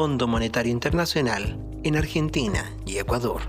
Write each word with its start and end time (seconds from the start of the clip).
Fondo 0.00 0.26
Monetario 0.26 0.72
Internacional 0.72 1.58
en 1.84 1.94
Argentina 1.94 2.74
y 2.86 2.96
Ecuador. 2.96 3.42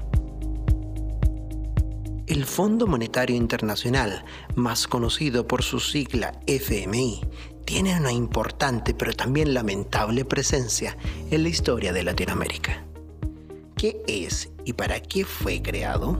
El 2.28 2.44
Fondo 2.44 2.88
Monetario 2.88 3.38
Internacional, 3.38 4.26
más 4.56 4.86
conocido 4.86 5.48
por 5.48 5.64
su 5.64 5.80
sigla 5.80 6.42
FMI, 6.48 7.22
tiene 7.64 7.98
una 7.98 8.12
importante 8.12 8.94
pero 8.94 9.14
también 9.14 9.54
lamentable 9.54 10.26
presencia 10.26 10.98
en 11.32 11.44
la 11.44 11.48
historia 11.48 11.94
de 11.94 12.04
Latinoamérica. 12.04 12.84
¿Qué 13.78 14.04
es 14.06 14.52
y 14.66 14.74
para 14.74 15.00
qué 15.00 15.24
fue 15.24 15.62
creado? 15.62 16.20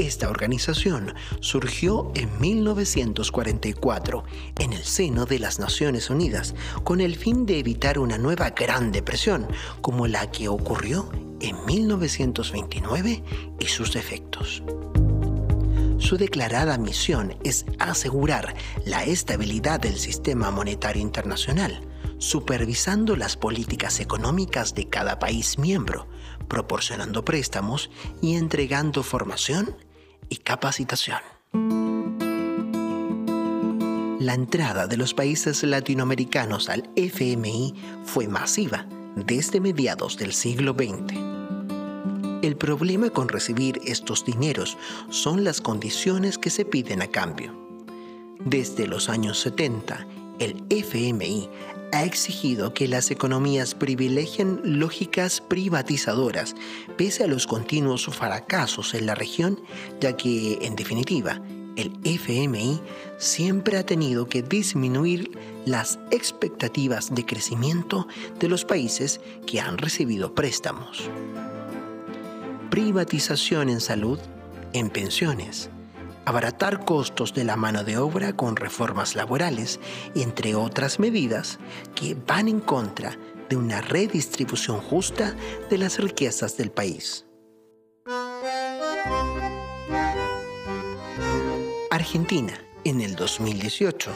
Esta 0.00 0.30
organización 0.30 1.14
surgió 1.40 2.10
en 2.14 2.40
1944 2.40 4.24
en 4.58 4.72
el 4.72 4.82
seno 4.82 5.26
de 5.26 5.38
las 5.38 5.58
Naciones 5.58 6.08
Unidas 6.08 6.54
con 6.84 7.02
el 7.02 7.16
fin 7.16 7.44
de 7.44 7.58
evitar 7.58 7.98
una 7.98 8.16
nueva 8.16 8.48
Gran 8.48 8.92
Depresión 8.92 9.46
como 9.82 10.06
la 10.06 10.30
que 10.30 10.48
ocurrió 10.48 11.10
en 11.40 11.62
1929 11.66 13.22
y 13.58 13.66
sus 13.66 13.94
efectos. 13.94 14.62
Su 15.98 16.16
declarada 16.16 16.78
misión 16.78 17.36
es 17.44 17.66
asegurar 17.78 18.54
la 18.86 19.04
estabilidad 19.04 19.80
del 19.80 19.98
sistema 19.98 20.50
monetario 20.50 21.02
internacional, 21.02 21.86
supervisando 22.16 23.16
las 23.16 23.36
políticas 23.36 24.00
económicas 24.00 24.74
de 24.74 24.88
cada 24.88 25.18
país 25.18 25.58
miembro, 25.58 26.08
proporcionando 26.48 27.22
préstamos 27.22 27.90
y 28.22 28.36
entregando 28.36 29.02
formación 29.02 29.76
y 30.30 30.36
capacitación. 30.36 31.18
La 34.20 34.34
entrada 34.34 34.86
de 34.86 34.96
los 34.96 35.12
países 35.12 35.62
latinoamericanos 35.62 36.68
al 36.68 36.88
FMI 36.96 37.74
fue 38.04 38.28
masiva 38.28 38.86
desde 39.16 39.60
mediados 39.60 40.16
del 40.16 40.32
siglo 40.32 40.72
XX. 40.72 41.18
El 42.42 42.56
problema 42.56 43.10
con 43.10 43.28
recibir 43.28 43.80
estos 43.84 44.24
dineros 44.24 44.78
son 45.10 45.44
las 45.44 45.60
condiciones 45.60 46.38
que 46.38 46.50
se 46.50 46.64
piden 46.64 47.02
a 47.02 47.08
cambio. 47.08 47.54
Desde 48.44 48.86
los 48.86 49.10
años 49.10 49.38
70, 49.40 50.06
el 50.38 50.64
FMI 50.70 51.50
ha 51.92 52.04
exigido 52.04 52.74
que 52.74 52.88
las 52.88 53.10
economías 53.10 53.74
privilegien 53.74 54.60
lógicas 54.64 55.40
privatizadoras, 55.40 56.54
pese 56.96 57.24
a 57.24 57.26
los 57.26 57.46
continuos 57.46 58.06
fracasos 58.06 58.94
en 58.94 59.06
la 59.06 59.14
región, 59.14 59.60
ya 60.00 60.16
que, 60.16 60.58
en 60.62 60.76
definitiva, 60.76 61.40
el 61.76 61.92
FMI 62.04 62.80
siempre 63.18 63.78
ha 63.78 63.86
tenido 63.86 64.28
que 64.28 64.42
disminuir 64.42 65.30
las 65.64 65.98
expectativas 66.10 67.14
de 67.14 67.24
crecimiento 67.24 68.06
de 68.38 68.48
los 68.48 68.64
países 68.64 69.20
que 69.46 69.60
han 69.60 69.78
recibido 69.78 70.34
préstamos. 70.34 71.08
Privatización 72.70 73.68
en 73.68 73.80
salud, 73.80 74.18
en 74.72 74.90
pensiones, 74.90 75.70
abaratar 76.24 76.84
costos 76.84 77.34
de 77.34 77.44
la 77.44 77.56
mano 77.56 77.84
de 77.84 77.98
obra 77.98 78.34
con 78.34 78.56
reformas 78.56 79.14
laborales, 79.14 79.80
entre 80.14 80.54
otras 80.54 80.98
medidas 80.98 81.58
que 81.94 82.14
van 82.14 82.48
en 82.48 82.60
contra 82.60 83.16
de 83.48 83.56
una 83.56 83.80
redistribución 83.80 84.80
justa 84.80 85.34
de 85.68 85.78
las 85.78 85.98
riquezas 85.98 86.56
del 86.56 86.70
país. 86.70 87.26
Argentina, 91.90 92.54
en 92.84 93.00
el 93.00 93.16
2018, 93.16 94.10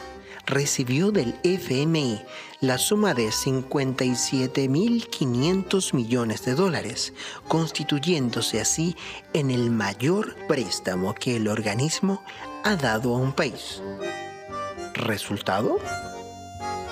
recibió 0.54 1.10
del 1.10 1.34
FMI 1.42 2.22
la 2.60 2.78
suma 2.78 3.12
de 3.12 3.26
57.500 3.28 5.92
millones 5.92 6.44
de 6.44 6.54
dólares, 6.54 7.12
constituyéndose 7.48 8.60
así 8.60 8.94
en 9.32 9.50
el 9.50 9.72
mayor 9.72 10.36
préstamo 10.46 11.14
que 11.14 11.34
el 11.36 11.48
organismo 11.48 12.22
ha 12.62 12.76
dado 12.76 13.14
a 13.14 13.18
un 13.18 13.32
país. 13.32 13.82
¿Resultado? 14.94 15.80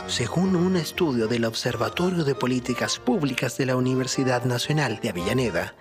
Según 0.08 0.56
un 0.56 0.74
estudio 0.76 1.28
del 1.28 1.44
Observatorio 1.44 2.24
de 2.24 2.34
Políticas 2.34 2.98
Públicas 2.98 3.56
de 3.56 3.66
la 3.66 3.76
Universidad 3.76 4.44
Nacional 4.44 4.98
de 5.00 5.10
Avellaneda, 5.10 5.76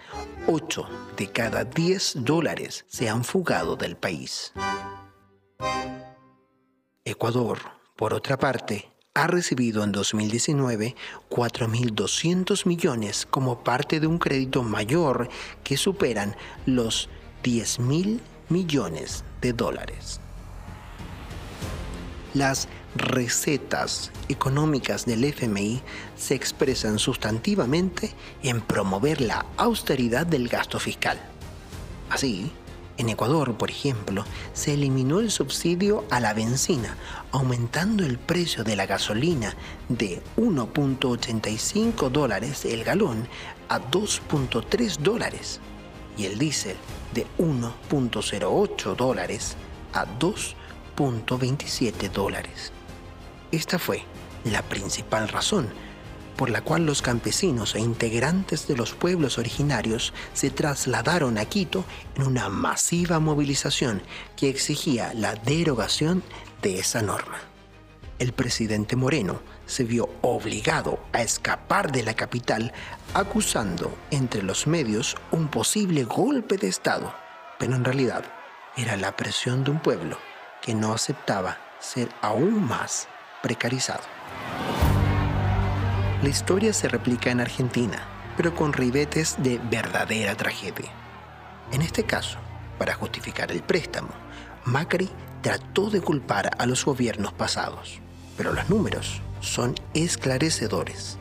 8 0.47 0.87
de 1.17 1.31
cada 1.31 1.63
10 1.63 2.17
dólares 2.17 2.85
se 2.87 3.09
han 3.09 3.23
fugado 3.23 3.75
del 3.75 3.97
país. 3.97 4.53
Ecuador, 7.03 7.80
por 8.01 8.15
otra 8.15 8.39
parte, 8.39 8.89
ha 9.13 9.27
recibido 9.27 9.83
en 9.83 9.91
2019 9.91 10.95
4.200 11.29 12.65
millones 12.65 13.27
como 13.29 13.63
parte 13.63 13.99
de 13.99 14.07
un 14.07 14.17
crédito 14.17 14.63
mayor 14.63 15.29
que 15.63 15.77
superan 15.77 16.35
los 16.65 17.09
10.000 17.43 18.19
millones 18.49 19.23
de 19.39 19.53
dólares. 19.53 20.19
Las 22.33 22.69
recetas 22.95 24.11
económicas 24.29 25.05
del 25.05 25.23
FMI 25.23 25.83
se 26.15 26.33
expresan 26.33 26.97
sustantivamente 26.97 28.15
en 28.41 28.61
promover 28.61 29.21
la 29.21 29.45
austeridad 29.57 30.25
del 30.25 30.47
gasto 30.47 30.79
fiscal. 30.79 31.19
Así, 32.09 32.51
en 32.97 33.09
Ecuador, 33.09 33.57
por 33.57 33.69
ejemplo, 33.71 34.25
se 34.53 34.73
eliminó 34.73 35.19
el 35.19 35.31
subsidio 35.31 36.05
a 36.09 36.19
la 36.19 36.33
benzina, 36.33 36.97
aumentando 37.31 38.05
el 38.05 38.17
precio 38.17 38.63
de 38.63 38.75
la 38.75 38.85
gasolina 38.85 39.55
de 39.89 40.21
1.85 40.37 42.09
dólares 42.09 42.65
el 42.65 42.83
galón 42.83 43.27
a 43.69 43.79
2.3 43.79 44.97
dólares 44.97 45.59
y 46.17 46.25
el 46.25 46.37
diésel 46.37 46.75
de 47.13 47.25
1.08 47.37 48.95
dólares 48.95 49.55
a 49.93 50.05
2.27 50.19 52.11
dólares. 52.11 52.71
Esta 53.51 53.79
fue 53.79 54.03
la 54.43 54.61
principal 54.61 55.27
razón 55.27 55.69
por 56.37 56.49
la 56.49 56.61
cual 56.61 56.85
los 56.85 57.01
campesinos 57.01 57.75
e 57.75 57.79
integrantes 57.79 58.67
de 58.67 58.75
los 58.75 58.93
pueblos 58.93 59.37
originarios 59.37 60.13
se 60.33 60.49
trasladaron 60.49 61.37
a 61.37 61.45
Quito 61.45 61.85
en 62.15 62.23
una 62.23 62.49
masiva 62.49 63.19
movilización 63.19 64.01
que 64.35 64.49
exigía 64.49 65.13
la 65.13 65.35
derogación 65.35 66.23
de 66.61 66.79
esa 66.79 67.01
norma. 67.01 67.37
El 68.19 68.33
presidente 68.33 68.95
Moreno 68.95 69.41
se 69.65 69.83
vio 69.83 70.09
obligado 70.21 70.99
a 71.11 71.21
escapar 71.21 71.91
de 71.91 72.03
la 72.03 72.13
capital 72.13 72.71
acusando 73.13 73.91
entre 74.11 74.43
los 74.43 74.67
medios 74.67 75.15
un 75.31 75.47
posible 75.47 76.03
golpe 76.03 76.57
de 76.57 76.67
Estado, 76.67 77.13
pero 77.57 77.75
en 77.75 77.83
realidad 77.83 78.23
era 78.77 78.95
la 78.95 79.15
presión 79.15 79.63
de 79.63 79.71
un 79.71 79.79
pueblo 79.79 80.17
que 80.61 80.75
no 80.75 80.93
aceptaba 80.93 81.57
ser 81.79 82.09
aún 82.21 82.63
más 82.67 83.07
precarizado. 83.41 84.20
La 86.21 86.29
historia 86.29 86.71
se 86.71 86.87
replica 86.87 87.31
en 87.31 87.39
Argentina, 87.39 87.97
pero 88.37 88.53
con 88.53 88.73
ribetes 88.73 89.37
de 89.39 89.57
verdadera 89.71 90.35
tragedia. 90.35 90.91
En 91.71 91.81
este 91.81 92.03
caso, 92.03 92.37
para 92.77 92.93
justificar 92.93 93.51
el 93.51 93.63
préstamo, 93.63 94.09
Macri 94.65 95.09
trató 95.41 95.89
de 95.89 95.99
culpar 95.99 96.51
a 96.59 96.67
los 96.67 96.85
gobiernos 96.85 97.33
pasados, 97.33 97.99
pero 98.37 98.53
los 98.53 98.69
números 98.69 99.19
son 99.39 99.73
esclarecedores. 99.95 101.17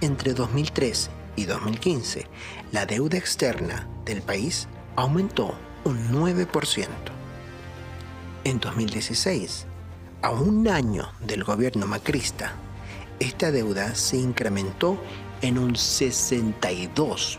Entre 0.00 0.34
2013 0.34 1.12
y 1.36 1.44
2015, 1.44 2.26
la 2.72 2.86
deuda 2.86 3.18
externa 3.18 3.86
del 4.04 4.20
país 4.20 4.66
aumentó 4.96 5.54
un 5.84 6.10
9%. 6.10 6.88
En 8.42 8.58
2016, 8.58 9.66
a 10.22 10.30
un 10.30 10.66
año 10.66 11.12
del 11.20 11.44
gobierno 11.44 11.86
macrista, 11.86 12.56
esta 13.20 13.50
deuda 13.50 13.94
se 13.94 14.16
incrementó 14.16 14.98
en 15.42 15.58
un 15.58 15.74
62%. 15.74 17.38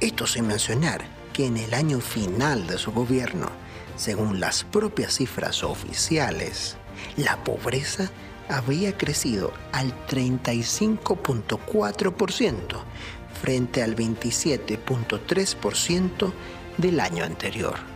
Esto 0.00 0.26
sin 0.26 0.46
mencionar 0.46 1.04
que 1.32 1.46
en 1.46 1.56
el 1.56 1.72
año 1.74 2.00
final 2.00 2.66
de 2.66 2.76
su 2.78 2.92
gobierno, 2.92 3.48
según 3.96 4.40
las 4.40 4.64
propias 4.64 5.14
cifras 5.14 5.64
oficiales, 5.64 6.76
la 7.16 7.42
pobreza 7.44 8.10
había 8.48 8.96
crecido 8.96 9.52
al 9.72 9.92
35.4% 10.06 12.82
frente 13.42 13.82
al 13.82 13.96
27.3% 13.96 16.32
del 16.78 17.00
año 17.00 17.24
anterior. 17.24 17.95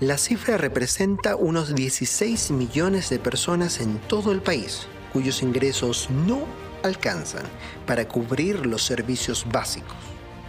La 0.00 0.18
cifra 0.18 0.58
representa 0.58 1.36
unos 1.36 1.74
16 1.74 2.50
millones 2.50 3.08
de 3.08 3.18
personas 3.18 3.80
en 3.80 3.96
todo 3.96 4.30
el 4.30 4.42
país 4.42 4.88
cuyos 5.10 5.42
ingresos 5.42 6.10
no 6.10 6.40
alcanzan 6.82 7.44
para 7.86 8.06
cubrir 8.06 8.66
los 8.66 8.84
servicios 8.84 9.46
básicos. 9.50 9.96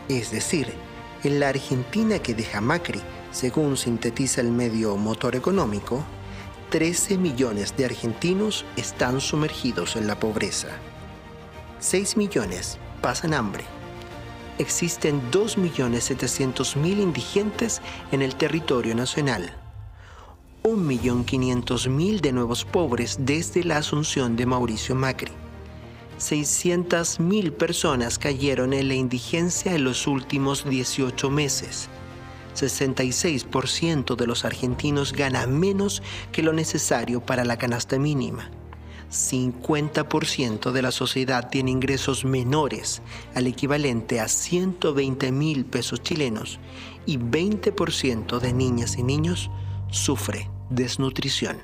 Es 0.09 0.31
decir, 0.31 0.73
en 1.23 1.39
la 1.39 1.47
Argentina 1.47 2.19
que 2.19 2.33
deja 2.33 2.59
Macri, 2.59 2.99
según 3.31 3.77
sintetiza 3.77 4.41
el 4.41 4.51
medio 4.51 4.97
Motor 4.97 5.37
Económico, 5.37 6.03
13 6.69 7.17
millones 7.17 7.73
de 7.77 7.85
argentinos 7.85 8.65
están 8.75 9.21
sumergidos 9.21 9.95
en 9.95 10.07
la 10.07 10.19
pobreza. 10.19 10.67
6 11.79 12.17
millones 12.17 12.79
pasan 13.01 13.33
hambre. 13.33 13.76
Existen 14.59 15.21
2.700.000 15.31 16.99
indigentes 16.99 17.81
en 18.11 18.21
el 18.21 18.35
territorio 18.35 18.95
nacional. 18.95 19.53
1.500.000 20.63 22.19
de 22.21 22.31
nuevos 22.31 22.65
pobres 22.65 23.17
desde 23.21 23.63
la 23.63 23.77
asunción 23.77 24.35
de 24.35 24.45
Mauricio 24.45 24.95
Macri. 24.95 25.31
600.000 26.19 27.51
personas 27.51 28.17
cayeron 28.17 28.73
en 28.73 28.87
la 28.87 28.95
indigencia 28.95 29.75
en 29.75 29.83
los 29.83 30.07
últimos 30.07 30.67
18 30.67 31.29
meses. 31.29 31.89
66% 32.55 34.15
de 34.15 34.27
los 34.27 34.43
argentinos 34.43 35.13
gana 35.13 35.45
menos 35.45 36.01
que 36.31 36.41
lo 36.41 36.53
necesario 36.53 37.21
para 37.21 37.45
la 37.45 37.57
canasta 37.57 37.99
mínima. 37.99 38.49
50% 39.09 40.71
de 40.71 40.81
la 40.81 40.91
sociedad 40.91 41.49
tiene 41.49 41.71
ingresos 41.71 42.25
menores 42.25 43.01
al 43.35 43.47
equivalente 43.47 44.19
a 44.19 44.27
120 44.27 45.31
mil 45.31 45.65
pesos 45.65 46.01
chilenos 46.01 46.59
y 47.05 47.17
20% 47.17 48.39
de 48.39 48.53
niñas 48.53 48.97
y 48.97 49.03
niños 49.03 49.49
sufre 49.91 50.49
desnutrición. 50.69 51.57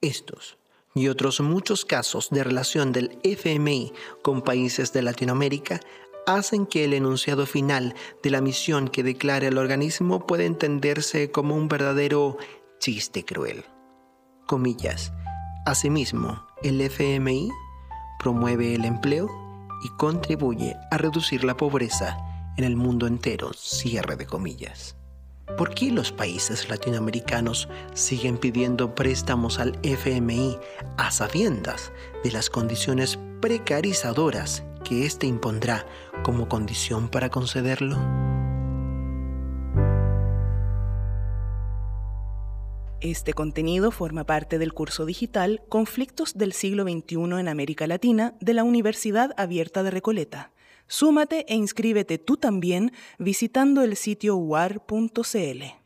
Estos 0.00 0.58
y 0.94 1.08
otros 1.08 1.40
muchos 1.40 1.84
casos 1.84 2.28
de 2.30 2.44
relación 2.44 2.92
del 2.92 3.18
FMI 3.22 3.92
con 4.22 4.42
países 4.42 4.92
de 4.92 5.02
Latinoamérica 5.02 5.80
hacen 6.26 6.66
que 6.66 6.84
el 6.84 6.94
enunciado 6.94 7.46
final 7.46 7.94
de 8.22 8.30
la 8.30 8.40
misión 8.40 8.88
que 8.88 9.02
declara 9.02 9.48
el 9.48 9.58
organismo 9.58 10.26
pueda 10.26 10.44
entenderse 10.44 11.30
como 11.30 11.56
un 11.56 11.68
verdadero 11.68 12.36
chiste 12.78 13.24
cruel. 13.24 13.64
Comillas. 14.46 15.12
Asimismo, 15.64 16.44
el 16.64 16.80
FMI 16.80 17.48
promueve 18.18 18.74
el 18.74 18.84
empleo 18.84 19.28
y 19.84 19.88
contribuye 19.90 20.76
a 20.90 20.98
reducir 20.98 21.44
la 21.44 21.56
pobreza 21.56 22.18
en 22.56 22.64
el 22.64 22.74
mundo 22.74 23.06
entero. 23.06 23.52
Cierre 23.52 24.16
de 24.16 24.26
comillas. 24.26 24.96
¿Por 25.56 25.72
qué 25.72 25.92
los 25.92 26.10
países 26.10 26.68
latinoamericanos 26.68 27.68
siguen 27.94 28.38
pidiendo 28.38 28.96
préstamos 28.96 29.60
al 29.60 29.78
FMI 29.84 30.58
a 30.96 31.12
sabiendas 31.12 31.92
de 32.24 32.32
las 32.32 32.50
condiciones 32.50 33.20
precarizadoras 33.40 34.64
que 34.82 35.06
éste 35.06 35.28
impondrá 35.28 35.86
como 36.24 36.48
condición 36.48 37.08
para 37.08 37.30
concederlo? 37.30 38.31
Este 43.02 43.32
contenido 43.32 43.90
forma 43.90 44.22
parte 44.22 44.58
del 44.58 44.72
curso 44.72 45.04
digital 45.04 45.60
Conflictos 45.68 46.34
del 46.34 46.52
siglo 46.52 46.84
XXI 46.84 47.40
en 47.40 47.48
América 47.48 47.88
Latina 47.88 48.34
de 48.40 48.54
la 48.54 48.62
Universidad 48.62 49.32
Abierta 49.36 49.82
de 49.82 49.90
Recoleta. 49.90 50.52
Súmate 50.86 51.44
e 51.48 51.56
inscríbete 51.56 52.18
tú 52.18 52.36
también 52.36 52.92
visitando 53.18 53.82
el 53.82 53.96
sitio 53.96 54.36
war.cl. 54.36 55.81